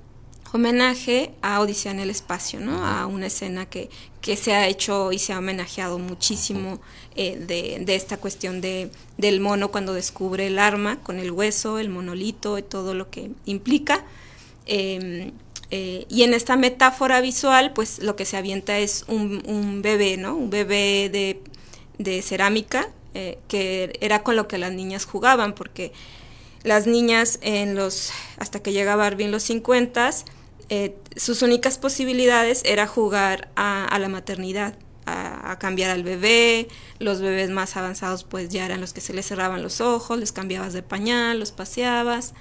[0.53, 2.85] homenaje a Odisea en el espacio, ¿no?
[2.85, 3.89] A una escena que,
[4.21, 6.79] que se ha hecho y se ha homenajeado muchísimo
[7.15, 11.79] eh, de, de, esta cuestión de, del mono cuando descubre el arma con el hueso,
[11.79, 14.05] el monolito y todo lo que implica.
[14.65, 15.31] Em,
[15.69, 20.15] eh, y en esta metáfora visual, pues lo que se avienta es un, un bebé,
[20.15, 20.35] ¿no?
[20.35, 21.41] Un bebé de,
[21.97, 25.91] de cerámica eh, que era con lo que las niñas jugaban, porque
[26.61, 30.11] las niñas en los, hasta que llegaba Barbie en los 50,
[30.69, 34.77] eh, sus únicas posibilidades era jugar a, la maternidad,
[35.07, 36.67] a, cambiar al bebé,
[36.99, 40.31] los bebés más avanzados pues ya eran los que se les cerraban los ojos, les
[40.31, 42.35] cambiabas de pañal, los paseabas,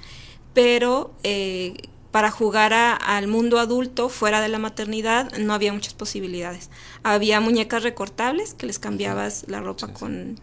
[0.52, 1.72] pero eh,
[2.10, 6.68] para jugar al mundo adulto fuera de la maternidad no había muchas posibilidades.
[7.02, 10.38] Había muñecas recortables que les cambiabas la ropa con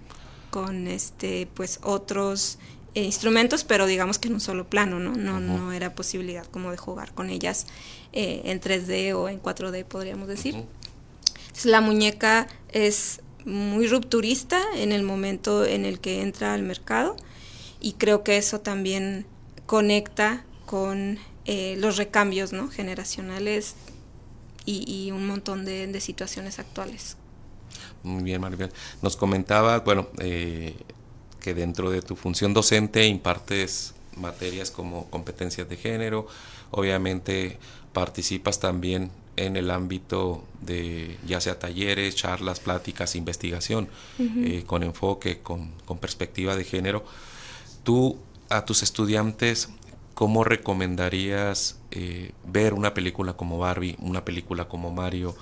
[0.53, 2.59] con este pues otros
[2.93, 5.15] eh, instrumentos, pero digamos que en un solo plano, ¿no?
[5.15, 7.65] No, no era posibilidad como de jugar con ellas
[8.11, 10.63] eh, en 3D o en 4D, podríamos decir.
[11.63, 17.15] la muñeca es muy rupturista en el momento en el que entra al mercado
[17.81, 19.25] y creo que eso también
[19.65, 22.69] conecta con eh, los recambios ¿no?
[22.69, 23.73] generacionales
[24.65, 27.17] y, un montón de situaciones actuales.
[28.03, 28.71] Muy bien, Maribel.
[29.01, 30.75] Nos comentaba, bueno, eh,
[31.39, 36.27] que dentro de tu función docente impartes materias como competencias de género,
[36.71, 37.57] obviamente
[37.93, 43.87] participas también en el ámbito de ya sea talleres, charlas, pláticas, investigación,
[44.19, 47.03] eh, con enfoque, con, con, perspectiva de género.
[47.83, 49.69] Tú a tus estudiantes,
[50.13, 55.35] ¿cómo recomendarías eh, ver una película como Barbie, una película como Mario?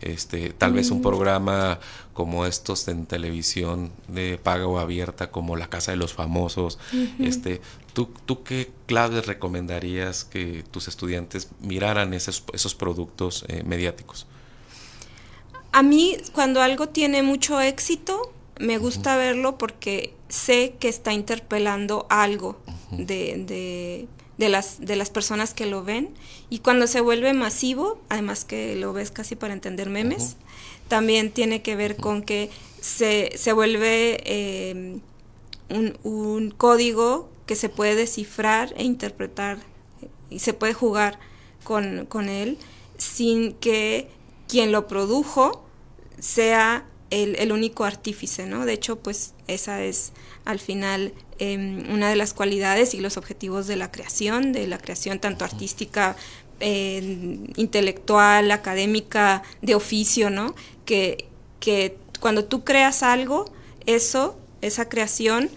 [0.00, 1.02] Este, tal vez un mm.
[1.02, 1.80] programa
[2.12, 6.78] como estos en televisión de paga o abierta como La Casa de los Famosos,
[7.18, 7.60] este,
[7.92, 14.26] ¿tú, ¿tú qué claves recomendarías que tus estudiantes miraran esos, esos productos eh, mediáticos?
[15.72, 22.06] A mí cuando algo tiene mucho éxito, me gusta verlo porque sé que está interpelando
[22.10, 22.58] algo
[22.90, 26.10] de de las, de las personas que lo ven.
[26.48, 30.36] Y cuando se vuelve masivo, además que lo ves casi para entender memes,
[30.86, 35.00] también tiene que ver con que se, se vuelve eh,
[35.68, 39.58] un, un, código que se puede descifrar e interpretar
[40.30, 41.18] y se puede jugar
[41.64, 42.58] con, con él
[42.96, 44.08] sin que
[44.46, 45.64] quien lo produjo
[46.18, 48.66] sea el, el, único artífice, ¿no?
[48.66, 50.12] De hecho, pues esa es
[50.44, 54.78] al final Em, una de las cualidades y los objetivos de la creación, de la
[54.78, 56.16] creación tanto artística,
[56.60, 60.56] intelectual, académica, de oficio, ¿no?
[60.84, 61.28] Que,
[61.60, 63.44] que cuando tú creas algo,
[63.86, 65.48] eso, esa creación,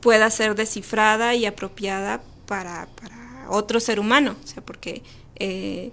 [0.00, 5.02] pueda ser descifrada y apropiada para, para otro ser humano, o sea, porque
[5.36, 5.90] eh,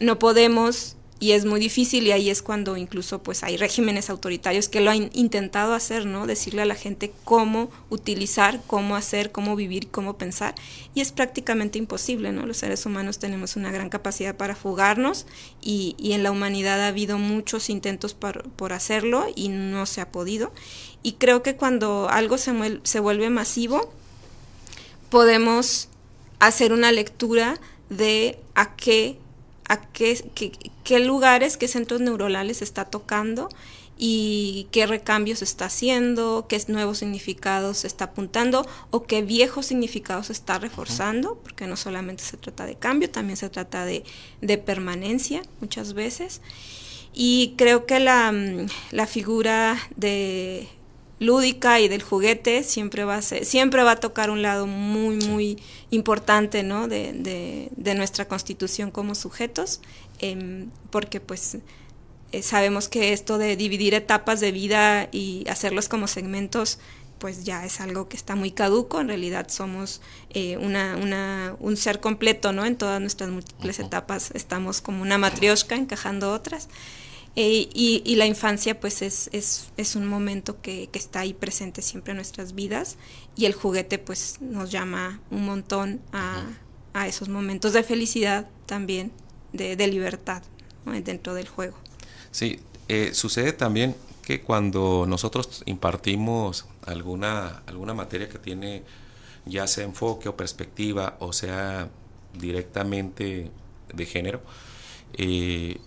[0.00, 4.68] no podemos y es muy difícil y ahí es cuando incluso pues hay regímenes autoritarios
[4.68, 6.26] que lo han intentado hacer, ¿no?
[6.26, 10.54] Decirle a la gente cómo utilizar, cómo hacer, cómo vivir, cómo pensar
[10.94, 12.44] y es prácticamente imposible, ¿no?
[12.44, 15.26] Los seres humanos tenemos una gran capacidad para fugarnos
[15.62, 20.02] y, y en la humanidad ha habido muchos intentos por, por, hacerlo y no se
[20.02, 20.52] ha podido
[21.02, 22.52] y creo que cuando algo se,
[22.82, 23.90] se vuelve masivo
[25.08, 25.88] podemos
[26.40, 29.18] hacer una lectura de a qué
[29.68, 30.24] a qué,
[30.84, 33.48] qué, lugares, qué centros neuronales está tocando
[33.98, 40.58] y qué recambios está haciendo, qué nuevos significados está apuntando o qué viejos significados está
[40.58, 44.04] reforzando, porque no solamente se trata de cambio, también se trata de,
[44.40, 46.42] de permanencia muchas veces.
[47.12, 48.32] Y creo que la,
[48.90, 50.68] la figura de
[51.18, 55.16] lúdica y del juguete siempre va a ser, siempre va a tocar un lado muy,
[55.26, 55.58] muy
[55.90, 56.88] importante, ¿no?
[56.88, 57.12] De,
[57.76, 59.80] de, nuestra constitución como sujetos,
[60.18, 61.58] em, porque pues
[62.32, 66.78] eh, sabemos que esto de dividir etapas de vida y hacerlos como segmentos,
[67.18, 70.02] pues ya es algo que está muy caduco, en realidad somos
[70.34, 72.66] eh, una, una, un ser completo, ¿no?
[72.66, 76.68] En todas nuestras múltiples etapas estamos como una matrioshka encajando otras.
[77.38, 81.82] Eh, y, la infancia pues es, es, es un momento que, que, está ahí presente
[81.82, 82.96] siempre en nuestras vidas
[83.36, 86.46] y el juguete pues nos llama un montón a,
[86.94, 89.12] a esos momentos de felicidad también,
[89.52, 90.42] de, de libertad
[91.04, 91.76] dentro del juego.
[92.30, 98.82] Sí, eh, sucede también que cuando nosotros impartimos alguna, alguna materia que tiene
[99.44, 101.88] ya sea enfoque o perspectiva o sea
[102.32, 103.50] directamente
[103.92, 104.42] de género,
[105.14, 105.78] eh,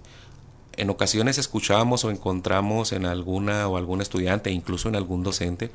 [0.80, 5.72] en ocasiones escuchamos o encontramos en alguna o algún estudiante, incluso en algún docente,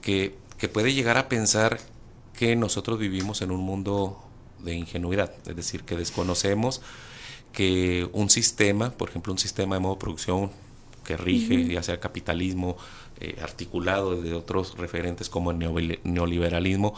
[0.00, 0.36] que,
[0.72, 1.78] puede llegar a pensar
[2.36, 4.18] que nosotros vivimos en un mundo
[4.60, 6.80] de ingenuidad, es decir, que desconocemos
[7.52, 10.50] que un sistema, por ejemplo, un sistema de modo de producción
[11.04, 12.76] que rige, ya sea capitalismo,
[13.20, 16.94] eh, articulado de otros referentes como el neoliberalismo,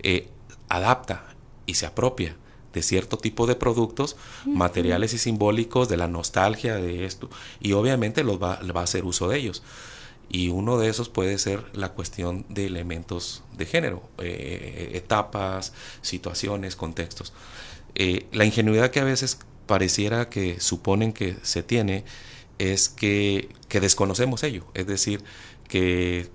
[0.00, 0.28] eh,
[0.68, 1.24] adapta
[1.66, 2.36] y se apropia
[2.74, 8.24] de cierto tipo de productos, materiales y simbólicos, de la nostalgia de esto, y obviamente
[8.24, 9.62] los va, va, a hacer uso de ellos.
[10.28, 16.76] Y uno de esos puede ser la cuestión de elementos de género, eh, etapas, situaciones,
[16.76, 17.32] contextos.
[17.94, 22.04] Eh, la ingenuidad que a veces pareciera que suponen que se tiene
[22.58, 25.22] es que, que desconocemos ello, es decir,
[25.68, 26.28] que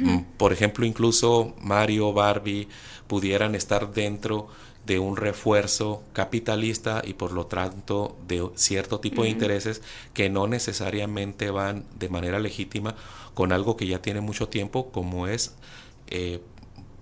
[0.00, 2.68] mm, por ejemplo, incluso Mario, Barbie
[3.06, 4.48] pudieran estar dentro
[4.86, 10.46] de un refuerzo capitalista y por lo tanto de cierto tipo de intereses que no
[10.46, 12.94] necesariamente van de manera legítima
[13.34, 15.54] con algo que ya tiene mucho tiempo como es
[16.08, 16.40] eh,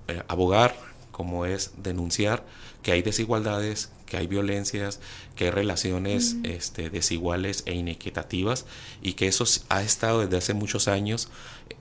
[0.08, 0.74] eh, abogar,
[1.10, 2.44] como es denunciar
[2.82, 5.00] que hay desigualdades, que hay violencias,
[5.36, 8.66] que hay relaciones este, desiguales e inequitativas
[9.00, 11.30] y que eso ha estado desde hace muchos años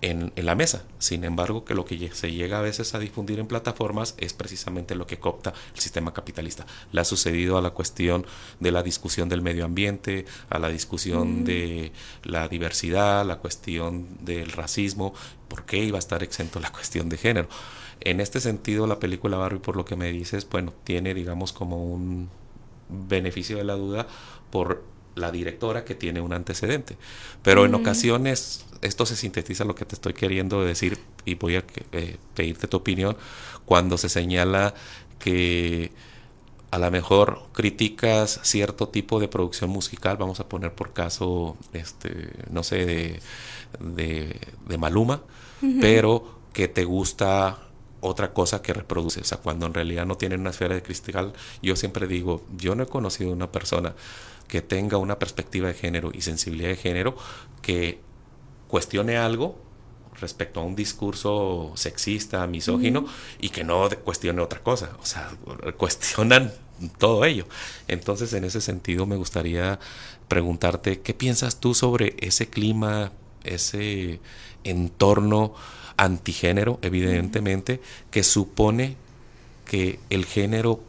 [0.02, 0.84] en, la mesa.
[1.00, 4.96] Sin embargo, que lo que se llega a veces a difundir en plataformas es precisamente
[4.96, 6.66] lo que copta el sistema capitalista.
[6.92, 8.26] Le ha sucedido a la cuestión
[8.60, 11.92] de la discusión del medio ambiente, a la discusión de
[12.24, 15.14] la diversidad, la cuestión del racismo.
[15.48, 17.50] ¿Por qué iba a estar exento la cuestión de género?
[18.02, 21.86] En este sentido, la película Barbie, por lo que me dices, bueno, tiene, digamos, como
[21.86, 22.30] un
[22.90, 24.08] beneficio de la duda
[24.50, 24.84] por
[25.16, 26.98] la directora que tiene un antecedente.
[27.44, 31.64] Pero en ocasiones, esto se sintetiza lo que te estoy queriendo decir y voy a
[31.92, 33.18] eh, pedirte tu opinión,
[33.66, 34.74] cuando se señala
[35.20, 35.92] que
[36.72, 42.32] a lo mejor criticas cierto tipo de producción musical, vamos a poner por caso, este,
[42.50, 42.86] no sé,
[43.80, 45.22] de, de, Maluma,
[45.82, 47.60] pero que te gusta
[48.02, 51.34] otra cosa que reproduce, o sea, cuando en realidad no tienen una esfera de cristal,
[51.62, 53.94] yo siempre digo, yo no he conocido una persona
[54.48, 57.16] que tenga una perspectiva de género y sensibilidad de género
[57.62, 58.02] que
[58.68, 59.58] cuestione algo
[60.20, 63.06] respecto a un discurso sexista, misógino,
[63.40, 65.32] y que no cuestione otra cosa, o sea,
[65.78, 66.52] cuestionan
[66.98, 67.46] todo ello.
[67.88, 69.80] Entonces, en ese sentido, me gustaría
[70.28, 73.12] preguntarte, ¿qué piensas tú sobre ese clima,
[73.44, 74.20] ese
[74.64, 75.54] entorno?
[76.02, 77.80] Antigénero, evidentemente,
[78.10, 78.96] que supone
[79.66, 80.82] que el género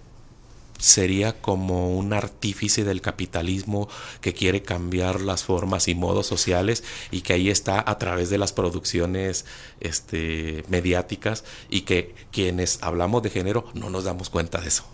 [0.78, 3.88] sería como un artífice del capitalismo
[4.20, 6.82] que quiere cambiar las formas y modos sociales
[7.12, 9.44] y que ahí está a través de las producciones
[9.80, 14.84] este, mediáticas y que quienes hablamos de género no nos damos cuenta de eso.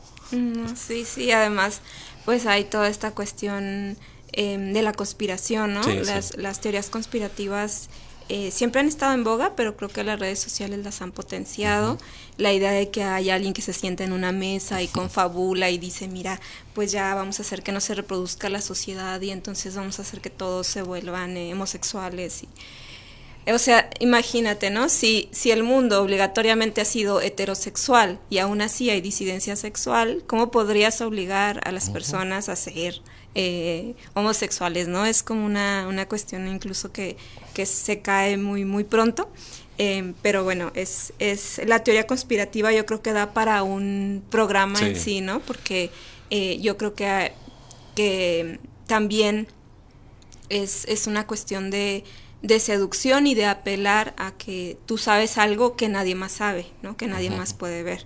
[0.76, 1.80] Sí, sí, además
[2.26, 3.96] pues hay toda esta cuestión
[4.32, 5.80] em, de la conspiración, ¿no?
[5.80, 7.88] las, las teorías conspirativas
[8.28, 11.98] eh, siempre han estado en boga, pero creo que las redes sociales las han potenciado.
[12.36, 15.78] La idea de que hay alguien que se sienta en una mesa y confabula y
[15.78, 16.40] dice, mira,
[16.74, 20.02] pues ya vamos a hacer que no se reproduzca la sociedad y entonces vamos a
[20.02, 22.42] hacer que todos se vuelvan eh, homosexuales.
[23.46, 24.90] Y, o sea, imagínate, ¿no?
[24.90, 30.50] Si, si el mundo obligatoriamente ha sido heterosexual y aún así hay disidencia sexual, ¿cómo
[30.50, 33.00] podrías obligar a las personas a ser
[33.40, 35.06] eh, homosexuales, ¿no?
[35.06, 37.16] Es como una, una cuestión incluso que,
[37.54, 39.30] que se cae muy, muy pronto.
[39.78, 44.80] Eh, pero bueno, es, es la teoría conspirativa yo creo que da para un programa
[44.80, 45.38] en sí, ¿no?
[45.38, 45.92] Porque
[46.30, 47.30] eh, yo creo que,
[47.94, 48.58] que
[48.88, 49.46] también
[50.48, 52.02] es, es una cuestión de,
[52.42, 56.96] de, seducción y de apelar a que tú sabes algo que nadie más sabe, ¿no?
[56.96, 58.04] Que nadie más puede ver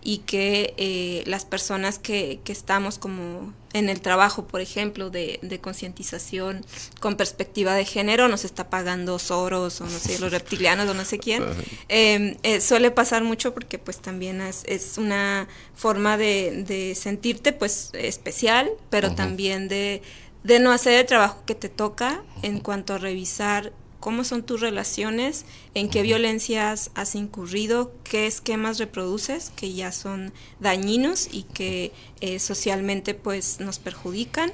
[0.00, 5.38] y que eh, las personas que, que, estamos como en el trabajo, por ejemplo, de,
[5.42, 6.64] de concientización
[6.98, 11.04] con perspectiva de género, nos está pagando Soros o no sé, los reptilianos o no
[11.04, 11.44] sé quién.
[11.88, 17.52] Em, eh, suele pasar mucho porque pues también es, es una forma de, de, sentirte
[17.52, 20.02] pues especial, pero también de,
[20.42, 24.60] de no hacer el trabajo que te toca en cuanto a revisar cómo son tus
[24.60, 25.44] relaciones,
[25.74, 32.38] en qué violencias has incurrido, qué esquemas reproduces que ya son dañinos y que eh,
[32.38, 34.52] socialmente pues nos perjudican.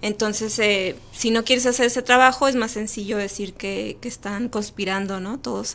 [0.00, 5.18] Entonces, eh, si no quieres hacer ese trabajo, es más sencillo decir que, están conspirando,
[5.18, 5.38] ¿no?
[5.40, 5.74] Todos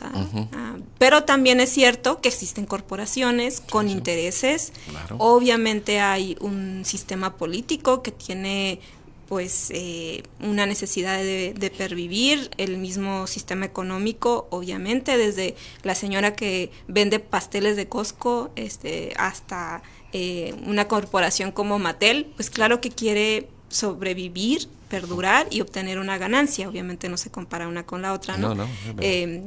[0.98, 4.72] Pero también es cierto que existen corporaciones con intereses.
[5.18, 8.80] Obviamente hay un sistema político que tiene
[9.28, 16.70] pues eh, una necesidad de, pervivir, el mismo sistema económico, obviamente, desde la señora que
[16.88, 23.48] vende pasteles de Costco este, hasta eh, una corporación como Mattel, pues claro que quiere
[23.68, 26.68] sobrevivir, perdurar y obtener una ganancia.
[26.68, 28.54] Obviamente no se compara una con la otra, ¿no?
[28.54, 28.70] no, no,
[29.00, 29.42] eh,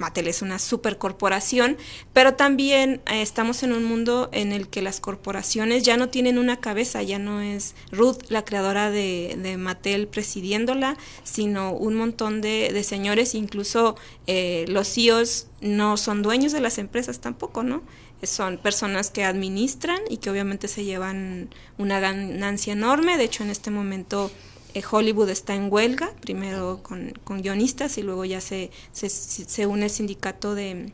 [0.00, 1.76] Mattel es una supercorporación,
[2.14, 6.38] pero también eh, estamos en un mundo en el que las corporaciones ya no tienen
[6.38, 12.40] una cabeza, ya no es Ruth la creadora de, de Mattel presidiéndola, sino un montón
[12.40, 13.94] de, señores, incluso
[14.26, 17.82] eh, los CEOs no son dueños de las empresas tampoco, ¿no?
[18.22, 23.50] Son personas que administran y que obviamente se llevan una ganancia enorme, de hecho en
[23.50, 24.30] este momento
[24.74, 27.12] eh, Hollywood está en huelga, primero con,
[27.42, 30.92] guionistas y luego ya se, se, une el sindicato de,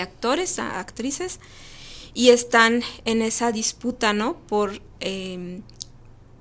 [0.00, 1.40] actores, a actrices,
[2.14, 4.36] y están en esa disputa, ¿no?
[4.46, 5.62] Por, em,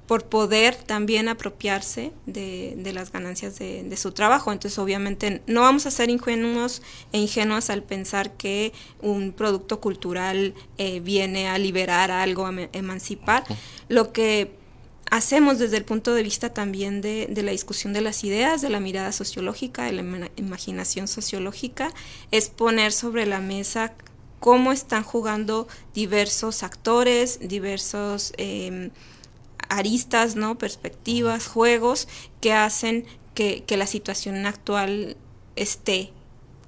[0.08, 4.52] por poder también apropiarse de, las ganancias de, su trabajo.
[4.52, 6.82] Entonces, obviamente, no vamos a ser ingenuos
[7.14, 13.44] e ingenuas al pensar que un producto cultural eh, viene a liberar algo, a emancipar.
[13.88, 14.63] Lo que
[15.14, 18.80] hacemos desde el punto de vista también de, la discusión de las ideas, de la
[18.80, 21.92] mirada sociológica, de la imaginación sociológica,
[22.32, 23.94] es poner sobre la mesa
[24.40, 28.90] cómo están jugando diversos actores, diversos em,
[29.70, 30.58] aristas, ¿no?
[30.58, 32.08] perspectivas, juegos
[32.42, 33.06] que hacen
[33.36, 35.16] que la situación actual
[35.56, 36.12] esté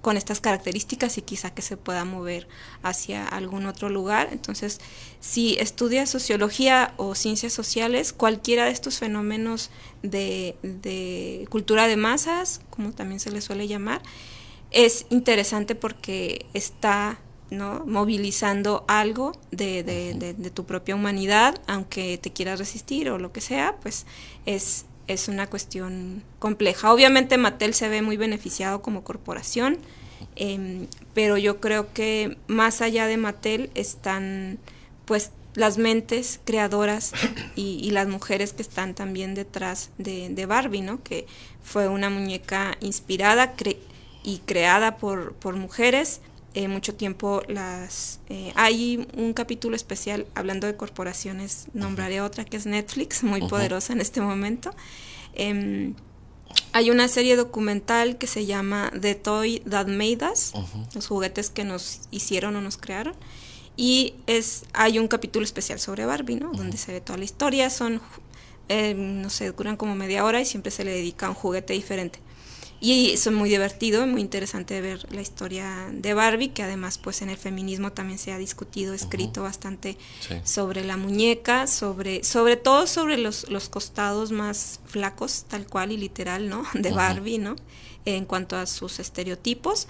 [0.05, 2.47] con estas características y quizá que se pueda mover
[2.83, 4.29] hacia algún otro lugar.
[4.31, 4.79] Entonces,
[5.19, 9.71] si estudias sociología o ciencias sociales, cualquiera de estos fenómenos
[10.03, 14.03] de, cultura de masas, como también se le suele llamar,
[14.69, 17.17] es interesante porque está
[17.49, 17.83] ¿no?
[17.87, 23.77] movilizando algo de, de, tu propia humanidad, aunque te quieras resistir o lo que sea,
[23.81, 24.05] pues
[24.45, 26.93] es es una cuestión compleja.
[26.93, 29.77] Obviamente Mattel se ve muy beneficiado como corporación,
[30.35, 34.57] em, pero yo creo que más allá de Mattel están
[35.05, 37.13] pues las mentes creadoras
[37.55, 41.01] y, las mujeres que están también detrás de, Barbie, ¿no?
[41.01, 41.25] Que
[41.63, 43.55] fue una muñeca inspirada
[44.23, 46.19] y creada por, por mujeres,
[46.55, 48.21] eh, mucho tiempo las...
[48.29, 53.91] Eh, hay un capítulo especial hablando de corporaciones, nombraré otra que es Netflix, muy poderosa
[53.91, 54.71] en este momento.
[55.33, 55.95] Em,
[56.71, 60.53] hay una serie documental que se llama The Toy That Made Us,
[60.93, 63.15] los juguetes que nos hicieron o nos crearon.
[63.75, 66.53] Y es, hay un capítulo especial sobre Barbie, ¿no?
[66.53, 68.01] Donde se ve toda la historia, son,
[68.69, 71.73] eh, no sé, duran como media hora y siempre se le dedica a un juguete
[71.73, 72.19] diferente.
[72.81, 77.21] Y eso es muy divertido, muy interesante ver la historia de Barbie, que además pues
[77.21, 79.97] en el feminismo también se ha discutido, escrito bastante
[80.43, 85.97] sobre la muñeca, sobre, sobre todo sobre los, los costados más flacos, tal cual y
[85.97, 86.63] literal, ¿no?
[86.73, 87.55] De Barbie, ¿no?
[88.03, 89.87] En cuanto a sus estereotipos.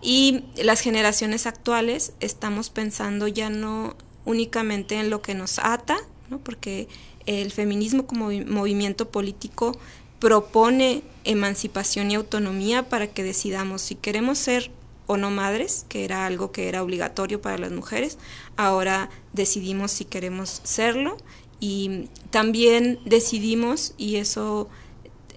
[0.00, 5.96] Y las generaciones actuales estamos pensando ya no únicamente en lo que nos ata,
[6.30, 6.38] ¿no?
[6.38, 6.88] Porque
[7.26, 9.76] el feminismo como movimiento político
[10.18, 14.70] propone emancipación y autonomía para que decidamos si queremos ser
[15.06, 18.18] o no madres, que era algo que era obligatorio para las mujeres,
[18.56, 21.18] ahora decidimos si queremos serlo
[21.60, 24.68] y también decidimos, y eso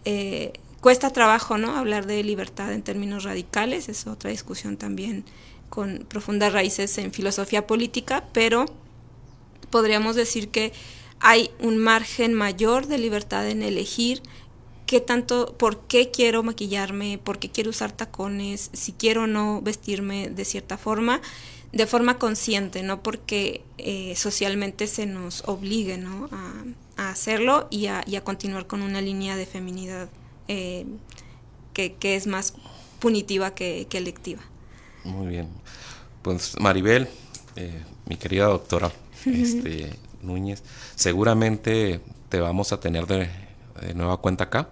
[0.05, 1.75] eh, cuesta trabajo, ¿no?
[1.75, 5.25] Hablar de libertad en términos radicales, es otra discusión también
[5.69, 8.65] con profundas raíces en filosofía política, pero
[9.69, 10.73] podríamos decir que
[11.19, 14.21] hay un margen mayor de libertad en elegir
[14.91, 19.61] qué tanto, por qué quiero maquillarme, por qué quiero usar tacones, si quiero o no
[19.61, 21.21] vestirme de cierta forma,
[21.71, 26.27] de forma consciente, no porque eh, socialmente se nos obligue ¿no?
[26.97, 30.09] a, hacerlo y a, continuar con una línea de feminidad
[30.49, 30.85] eh,
[31.73, 32.55] que, es más
[32.99, 34.41] punitiva que, que, electiva.
[35.05, 35.47] Muy bien.
[36.21, 37.07] Pues Maribel,
[37.55, 38.91] eh, mi querida doctora
[39.25, 40.63] este, Núñez,
[40.95, 43.29] seguramente te vamos a tener de,
[43.79, 44.67] de nueva cuenta acá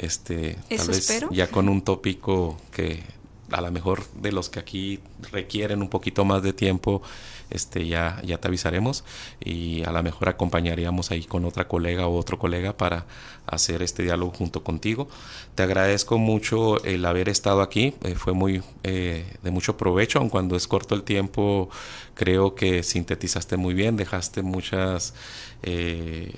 [0.00, 3.02] este, tal vez ya con un tópico que
[3.50, 5.00] a lo mejor de los que aquí
[5.32, 7.02] requieren un poquito más de tiempo,
[7.50, 9.04] este, ya, ya te avisaremos
[9.40, 13.06] y a lo mejor acompañaríamos ahí con otra colega o otro colega para
[13.46, 15.08] hacer este diálogo junto contigo.
[15.54, 20.28] Te agradezco mucho el haber estado aquí, eh, fue muy eh, de mucho provecho, aun
[20.28, 21.68] cuando es corto el tiempo,
[22.14, 25.14] creo que sintetizaste muy bien, dejaste muchas...
[25.62, 26.32] Eh,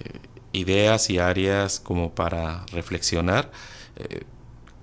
[0.52, 3.50] ideas y áreas como para reflexionar.
[3.96, 4.22] Eh,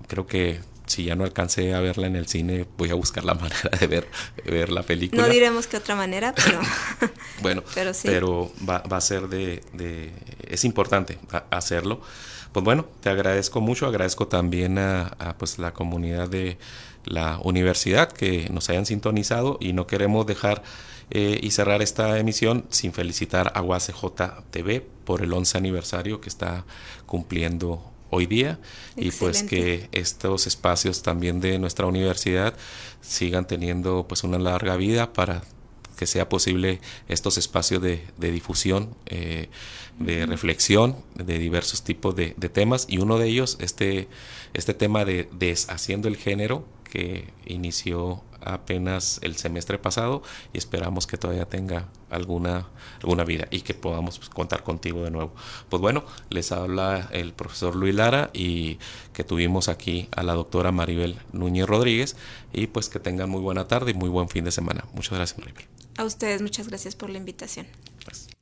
[0.06, 0.60] creo que
[0.90, 3.86] si ya no alcancé a verla en el cine, voy a buscar la manera de
[3.86, 4.08] ver,
[4.44, 5.22] ver la película.
[5.22, 6.60] No diremos que otra manera, pero...
[7.42, 10.12] bueno, pero, pero va, a ser de,
[10.46, 11.18] Es importante
[11.50, 12.00] hacerlo.
[12.52, 16.58] Pues bueno, te agradezco mucho, agradezco también a, pues la comunidad de
[17.04, 20.64] la universidad que nos hayan sintonizado y no queremos dejar
[21.10, 24.04] eh, y cerrar esta emisión sin felicitar a UACJ
[24.50, 26.64] TV por el 11 aniversario que está
[27.06, 28.58] cumpliendo hoy día.
[28.96, 32.54] Y pues que estos espacios también de nuestra universidad
[33.00, 35.42] sigan teniendo pues una larga vida para
[35.96, 39.50] que sea posible estos espacios de, difusión, eh,
[39.98, 42.86] de reflexión de diversos tipos de, temas.
[42.88, 44.08] Y uno de ellos este,
[44.54, 50.22] este tema de deshaciendo el género que inició apenas el semestre pasado
[50.52, 52.68] y esperamos que todavía tenga alguna,
[53.02, 55.34] alguna vida y que podamos pues, contar contigo de nuevo.
[55.68, 58.78] Pues bueno, les habla el profesor Luis Lara y
[59.12, 62.16] que tuvimos aquí a la doctora Maribel Núñez Rodríguez
[62.52, 64.84] y pues que tengan muy buena tarde y muy buen fin de semana.
[64.94, 65.64] Muchas gracias Maribel.
[65.96, 67.66] A ustedes muchas gracias por la invitación.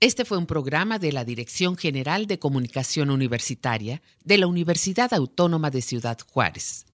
[0.00, 5.70] Este fue un programa de la Dirección General de Comunicación Universitaria de la Universidad Autónoma
[5.70, 6.86] de Ciudad Juárez.